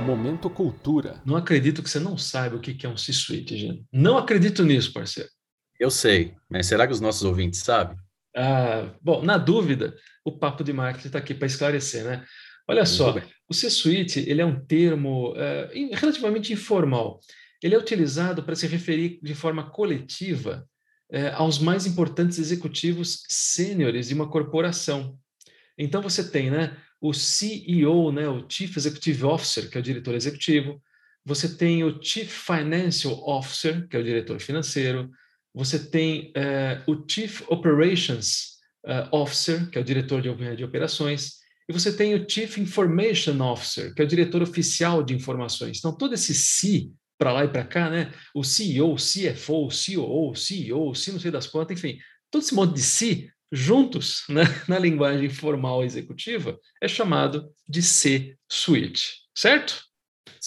[0.04, 1.22] Momento cultura.
[1.24, 3.84] Não acredito que você não saiba o que é um C-suite, gente.
[3.92, 5.30] Não acredito nisso, parceiro.
[5.78, 7.96] Eu sei, mas será que os nossos ouvintes sabem?
[8.34, 12.24] Ah, bom, na dúvida, o papo de marketing está aqui para esclarecer, né?
[12.68, 13.22] Olha Muito só, bem.
[13.48, 17.20] o C-suite ele é um termo é, relativamente informal.
[17.62, 20.68] Ele é utilizado para se referir de forma coletiva
[21.10, 25.16] é, aos mais importantes executivos sêniores de uma corporação.
[25.78, 30.14] Então você tem, né, o CEO, né, o Chief Executive Officer, que é o diretor
[30.14, 30.82] executivo.
[31.24, 35.10] Você tem o Chief Financial Officer, que é o diretor financeiro.
[35.56, 38.56] Você tem é, o Chief Operations
[39.10, 43.92] Officer, que é o diretor de, de operações e você tem o Chief Information Officer,
[43.92, 45.78] que é o diretor oficial de informações.
[45.78, 46.88] Então, todo esse C
[47.18, 48.12] para lá e para cá, né?
[48.34, 51.98] O CEO, CFO, COO, CEO, C não sei das quantas, enfim,
[52.30, 59.22] todo esse monte de C juntos, né, na linguagem formal executiva, é chamado de C-suite,
[59.34, 59.85] certo?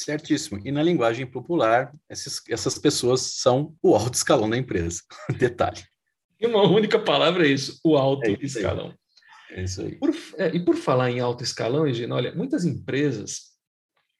[0.03, 0.61] Certíssimo.
[0.63, 5.01] E na linguagem popular, essas, essas pessoas são o alto escalão da empresa.
[5.37, 5.83] Detalhe.
[6.39, 8.93] E uma única palavra é isso, o alto é isso escalão.
[9.51, 9.95] É isso aí.
[9.95, 13.49] Por, é, e por falar em alto escalão, Egino, olha, muitas empresas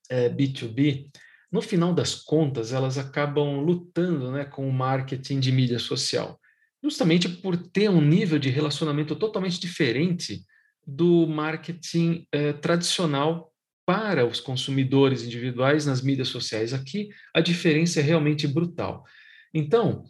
[0.10, 1.10] é, B2B,
[1.52, 6.40] no final das contas, elas acabam lutando né, com o marketing de mídia social,
[6.84, 10.44] justamente por ter um nível de relacionamento totalmente diferente
[10.86, 13.50] do marketing é, tradicional
[13.90, 16.76] para os consumidores individuais nas mídias sociais.
[16.76, 19.04] Aqui a diferença é realmente brutal.
[19.52, 20.04] Então,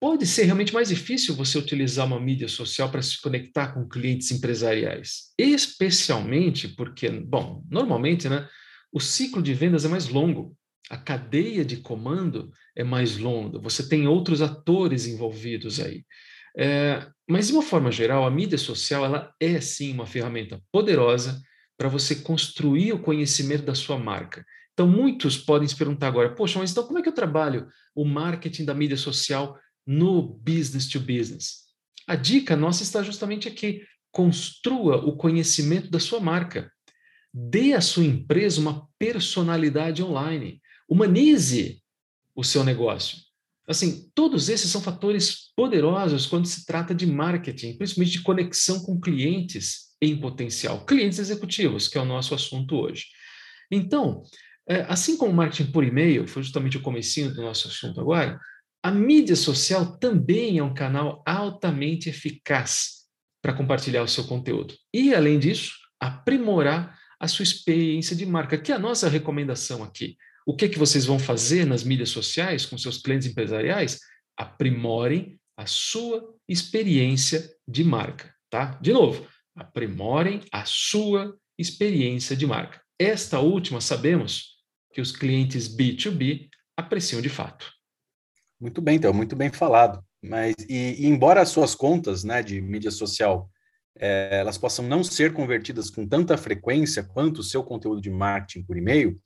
[0.00, 4.32] pode ser realmente mais difícil você utilizar uma mídia social para se conectar com clientes
[4.32, 8.48] empresariais, especialmente porque, bom, normalmente, né,
[8.92, 10.56] o ciclo de vendas é mais longo,
[10.90, 16.04] a cadeia de comando é mais longa, você tem outros atores envolvidos aí.
[16.58, 21.40] É, mas, de uma forma geral, a mídia social ela é sim uma ferramenta poderosa
[21.82, 24.46] para você construir o conhecimento da sua marca.
[24.72, 28.04] Então, muitos podem se perguntar agora: poxa, mas então como é que eu trabalho o
[28.04, 31.64] marketing da mídia social no business to business?
[32.06, 33.82] A dica nossa está justamente aqui.
[34.12, 36.70] Construa o conhecimento da sua marca.
[37.34, 40.62] Dê à sua empresa uma personalidade online.
[40.88, 41.82] Humanize
[42.32, 43.18] o seu negócio.
[43.66, 49.00] Assim, todos esses são fatores poderosos quando se trata de marketing, principalmente de conexão com
[49.00, 53.06] clientes em potencial, clientes executivos, que é o nosso assunto hoje.
[53.70, 54.24] Então,
[54.68, 58.38] é, assim como o marketing por e-mail, foi justamente o comecinho do nosso assunto agora,
[58.82, 63.02] a mídia social também é um canal altamente eficaz
[63.40, 64.74] para compartilhar o seu conteúdo.
[64.92, 70.16] E, além disso, aprimorar a sua experiência de marca, que é a nossa recomendação aqui.
[70.44, 74.00] O que, que vocês vão fazer nas mídias sociais com seus clientes empresariais?
[74.36, 78.76] Aprimorem a sua experiência de marca, tá?
[78.82, 82.80] De novo, aprimorem a sua experiência de marca.
[82.98, 84.58] Esta última sabemos
[84.92, 87.70] que os clientes B2B apreciam de fato.
[88.60, 90.04] Muito bem, então, muito bem falado.
[90.22, 93.50] Mas, e, e embora as suas contas né, de mídia social
[93.98, 98.64] é, elas possam não ser convertidas com tanta frequência quanto o seu conteúdo de marketing
[98.64, 99.20] por e-mail,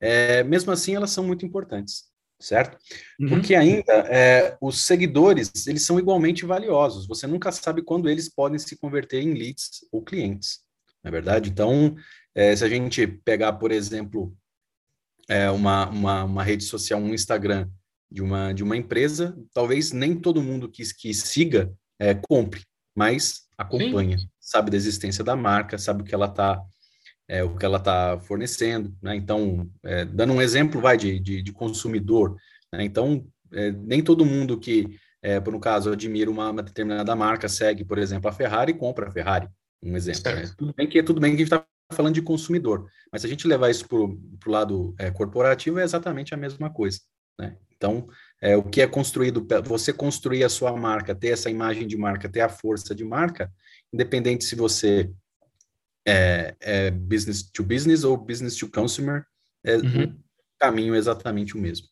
[0.00, 2.04] é, mesmo assim elas são muito importantes.
[2.40, 2.78] Certo?
[3.18, 3.28] Uhum.
[3.28, 7.06] Porque ainda é, os seguidores, eles são igualmente valiosos.
[7.06, 10.60] Você nunca sabe quando eles podem se converter em leads ou clientes,
[11.02, 11.50] não é verdade?
[11.50, 11.96] Então,
[12.34, 14.34] é, se a gente pegar, por exemplo,
[15.28, 17.68] é, uma, uma, uma, rede social, um Instagram
[18.10, 22.62] de uma, de uma empresa, talvez nem todo mundo que, que siga é, compre,
[22.94, 24.28] mas acompanha, Sim.
[24.40, 26.62] sabe da existência da marca, sabe o que ela está
[27.28, 29.14] é, o que ela está fornecendo, né?
[29.14, 32.36] Então, é, dando um exemplo, vai de, de, de consumidor,
[32.72, 32.82] né?
[32.82, 37.48] Então, é, nem todo mundo que, é, por um caso, admira uma, uma, determinada marca
[37.48, 39.48] segue, por exemplo, a Ferrari e compra a Ferrari,
[39.82, 40.22] um exemplo.
[40.24, 40.50] Né?
[40.56, 43.30] Tudo bem que tudo bem que a gente está falando de consumidor, mas se a
[43.30, 47.00] gente levar isso para o lado é, corporativo, é exatamente a mesma coisa,
[47.38, 47.56] né?
[47.76, 48.08] Então,
[48.42, 52.28] é, o que é construído, você construir a sua marca, ter essa imagem de marca,
[52.28, 53.52] ter a força de marca,
[53.92, 55.08] independente se você
[56.08, 59.24] é, é business to business ou business to consumer,
[59.62, 60.04] é, uhum.
[60.04, 60.14] o
[60.58, 61.86] caminho exatamente o mesmo.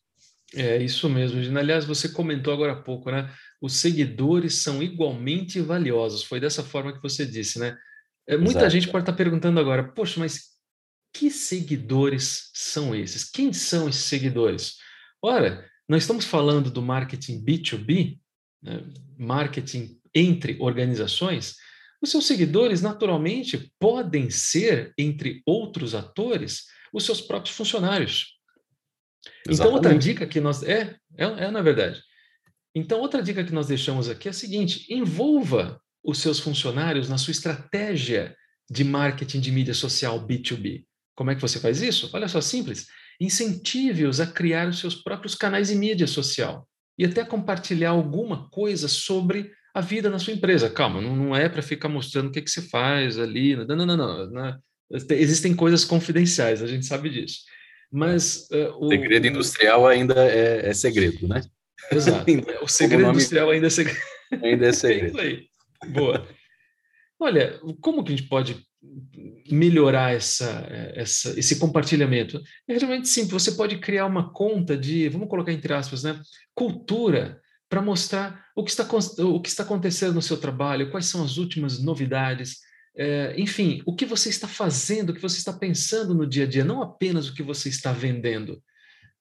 [0.55, 1.59] É isso mesmo, Gina.
[1.59, 3.31] Aliás, você comentou agora há pouco, né?
[3.61, 6.23] Os seguidores são igualmente valiosos.
[6.23, 7.77] Foi dessa forma que você disse, né?
[8.27, 8.69] É, muita Exato.
[8.71, 10.57] gente pode estar perguntando agora, poxa, mas
[11.13, 13.23] que seguidores são esses?
[13.23, 14.77] Quem são esses seguidores?
[15.21, 18.19] Ora, nós estamos falando do marketing B2B,
[18.63, 18.83] né?
[19.17, 21.55] marketing entre organizações,
[22.01, 28.37] os seus seguidores, naturalmente, podem ser, entre outros atores, os seus próprios funcionários.
[29.47, 29.59] Exatamente.
[29.59, 30.63] Então, outra dica que nós.
[30.63, 32.01] É, é, é, na verdade.
[32.75, 37.17] Então, outra dica que nós deixamos aqui é a seguinte: envolva os seus funcionários na
[37.17, 38.35] sua estratégia
[38.69, 40.85] de marketing de mídia social B2B.
[41.15, 42.09] Como é que você faz isso?
[42.13, 42.85] Olha só, simples.
[43.19, 48.87] Incentive-os a criar os seus próprios canais de mídia social e até compartilhar alguma coisa
[48.87, 50.71] sobre a vida na sua empresa.
[50.71, 53.55] Calma, não, não é para ficar mostrando o que, que você faz ali.
[53.55, 54.59] Não, não, não, não, não.
[55.11, 57.41] Existem coisas confidenciais, a gente sabe disso.
[57.91, 61.41] Mas uh, o segredo industrial ainda é, é segredo, né?
[61.91, 62.25] Exato.
[62.63, 63.99] o segredo o industrial ainda é segredo.
[64.43, 65.19] Ainda é segredo.
[65.19, 66.27] é Boa.
[67.19, 68.57] Olha, como que a gente pode
[69.51, 72.41] melhorar essa, essa, esse compartilhamento?
[72.67, 73.43] É realmente simples.
[73.43, 76.19] Você pode criar uma conta de, vamos colocar entre aspas, né,
[76.55, 78.87] cultura para mostrar o que, está,
[79.23, 82.59] o que está acontecendo no seu trabalho, quais são as últimas novidades,
[82.95, 86.47] é, enfim, o que você está fazendo, o que você está pensando no dia a
[86.47, 88.61] dia, não apenas o que você está vendendo.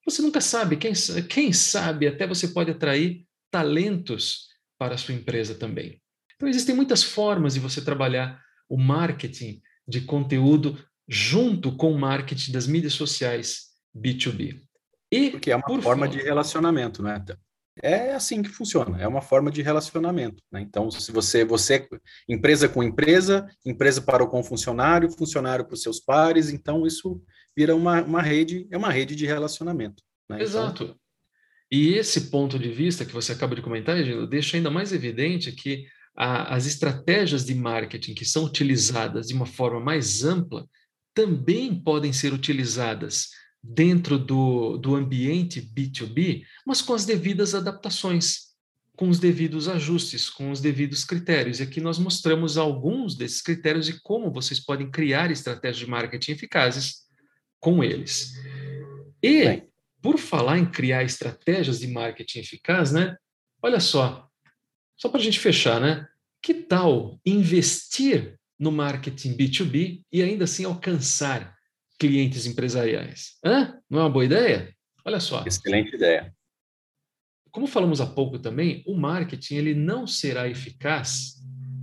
[0.05, 0.93] Você nunca sabe, quem,
[1.29, 4.47] quem sabe até você pode atrair talentos
[4.79, 6.01] para a sua empresa também.
[6.37, 10.79] Então, existem muitas formas de você trabalhar o marketing de conteúdo
[11.09, 14.61] junto com o marketing das mídias sociais B2B.
[15.11, 17.23] E, Porque é uma forma de relacionamento, né?
[17.83, 20.43] É assim que funciona, é uma forma de relacionamento.
[20.51, 20.61] Né?
[20.63, 21.87] Então, se você, você,
[22.29, 27.23] empresa com empresa, empresa para com funcionário, funcionário para os seus pares, então isso
[27.57, 30.03] vira uma, uma rede, é uma rede de relacionamento.
[30.29, 30.37] Né?
[30.37, 30.85] Então Exato.
[30.85, 30.97] Então,
[31.71, 35.51] e esse ponto de vista que você acaba de comentar, Gino, deixa ainda mais evidente
[35.53, 35.87] que
[36.17, 40.67] a, as estratégias de marketing que são utilizadas de uma forma mais ampla
[41.13, 43.31] também podem ser utilizadas
[43.69, 48.47] dentro do, do ambiente B2B, mas com as devidas adaptações,
[48.97, 51.61] com os devidos ajustes, com os devidos critérios.
[51.61, 56.33] E aqui nós mostramos alguns desses critérios e como vocês podem criar estratégias de marketing
[56.33, 57.07] eficazes
[57.61, 58.33] com eles.
[59.23, 59.69] E, Bem.
[60.01, 63.17] por falar em criar estratégias de marketing eficaz, né?
[63.63, 64.29] Olha só,
[64.97, 66.07] só para a gente fechar, né?
[66.41, 71.56] Que tal investir no marketing B2B e ainda assim alcançar
[71.99, 73.39] clientes empresariais.
[73.45, 73.79] Hã?
[73.89, 74.75] Não é uma boa ideia?
[75.05, 75.45] Olha só.
[75.47, 76.35] Excelente ideia.
[77.51, 81.37] Como falamos há pouco também, o marketing ele não será eficaz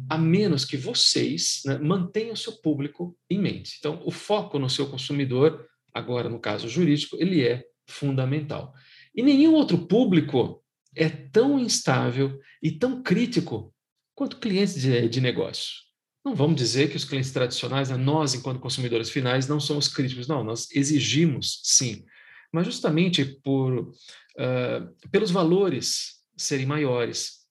[0.10, 3.78] a menos que vocês né, mantenham o seu público em mente.
[3.80, 8.74] Então, o foco no seu consumidor, agora no caso jurídico, ele é fundamental.
[9.16, 10.64] E nenhum outro público
[10.96, 13.74] é tão instável e tão crítico
[14.14, 15.83] quanto clientes de, de negócio.
[16.26, 20.28] Não vamos dizer que os clientes tradicionais, né, nós, enquanto consumidores finais, não somos críticos.
[20.28, 22.06] Não, nós exigimos, sim.
[22.52, 27.42] Mas justamente por, uh, pelos valores serem maiores,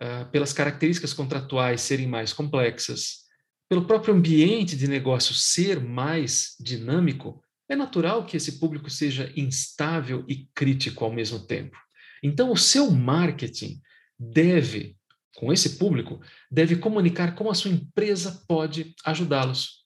[0.00, 3.22] uh, pelas características contratuais serem mais complexas,
[3.68, 10.24] pelo próprio ambiente de negócio ser mais dinâmico, é natural que esse público seja instável
[10.28, 11.76] e crítico ao mesmo tempo.
[12.22, 13.80] Então, o seu marketing
[14.18, 14.96] deve
[15.36, 16.20] com esse público,
[16.50, 19.82] deve comunicar como a sua empresa pode ajudá-los.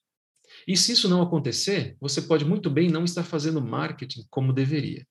[0.66, 5.06] E se isso não acontecer, você pode muito bem não estar fazendo marketing como deveria.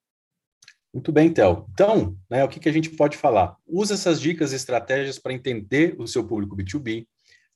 [0.92, 1.66] Muito bem, Tel.
[1.72, 3.56] Então, né, o que, que a gente pode falar?
[3.66, 7.06] Use essas dicas e estratégias para entender o seu público B2B,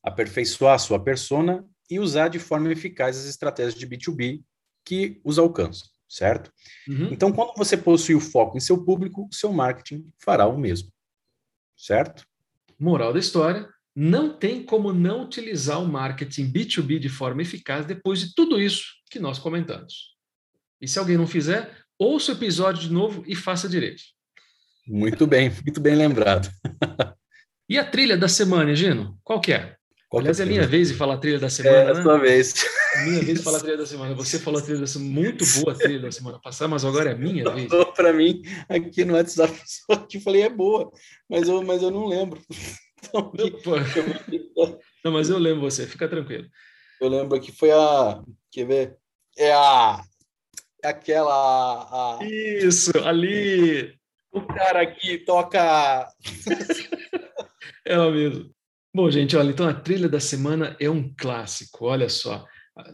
[0.03, 4.43] aperfeiçoar a sua persona e usar de forma eficaz as estratégias de B2B
[4.85, 6.53] que os alcançam, certo?
[6.89, 7.13] Uhum.
[7.13, 10.93] Então, quando você possui o foco em seu público, seu marketing fará o mesmo,
[11.77, 12.25] certo?
[12.81, 18.21] Moral da história: não tem como não utilizar o marketing B2B de forma eficaz depois
[18.21, 20.17] de tudo isso que nós comentamos.
[20.81, 24.03] E se alguém não fizer, ouça o episódio de novo e faça direito.
[24.87, 26.49] Muito bem, muito bem lembrado.
[27.69, 29.19] e a trilha da semana, Gino?
[29.23, 29.77] Qual que é?
[30.11, 31.91] Qual Aliás, é a minha vez de falar a trilha da é, semana, é, né?
[31.91, 32.55] É a sua vez.
[32.97, 34.15] É minha vez de falar a trilha da semana.
[34.17, 37.11] Você falou a trilha da semana, muito boa a trilha da semana passada, mas agora
[37.11, 37.71] é a minha vez.
[37.95, 40.91] Para mim, aqui no WhatsApp, só que falei é boa,
[41.29, 42.43] mas eu, mas eu não lembro.
[43.03, 43.33] Então,
[45.03, 46.47] não, mas eu lembro você, fica tranquilo.
[47.01, 48.23] Eu lembro que foi a.
[48.53, 48.99] Quer ver?
[49.39, 50.03] É a.
[50.85, 52.19] É aquela.
[52.19, 52.23] A...
[52.23, 53.95] Isso, ali.
[54.31, 56.07] O cara que toca.
[57.87, 58.51] é o mesmo.
[58.93, 62.45] Bom, gente, olha, então a trilha da semana é um clássico, olha só,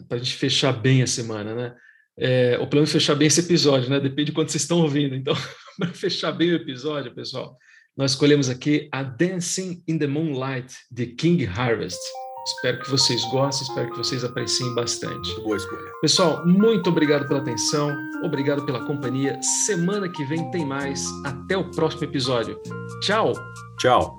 [0.09, 1.75] para a gente fechar bem a semana, né?
[2.19, 4.01] É, ou pelo menos fechar bem esse episódio, né?
[4.01, 5.15] Depende de quando vocês estão ouvindo.
[5.17, 5.35] Então,
[5.79, 7.57] para fechar bem o episódio, pessoal,
[7.97, 11.99] nós escolhemos aqui a Dancing in the Moonlight de King Harvest.
[12.47, 15.35] Espero que vocês gostem, espero que vocês apreciem bastante.
[15.41, 15.91] Boa escolha.
[16.01, 19.39] Pessoal, muito obrigado pela atenção, obrigado pela companhia.
[19.67, 21.05] Semana que vem tem mais.
[21.25, 22.61] Até o próximo episódio.
[23.03, 23.33] Tchau.
[23.79, 24.19] Tchau.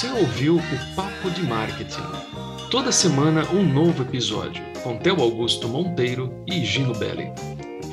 [0.00, 2.00] Você ouviu o Papo de Marketing.
[2.70, 7.30] Toda semana um novo episódio com Theo Augusto Monteiro e Gino Belli.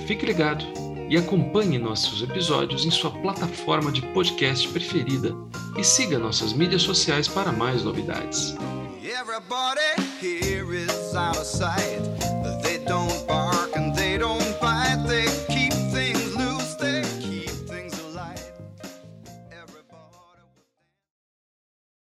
[0.05, 0.63] Fique ligado
[1.09, 5.35] e acompanhe nossos episódios em sua plataforma de podcast preferida
[5.77, 8.55] e siga nossas mídias sociais para mais novidades.
[9.03, 9.81] Everybody
[10.21, 12.16] here is out of sight.